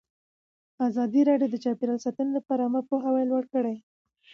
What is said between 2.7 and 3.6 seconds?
پوهاوي لوړ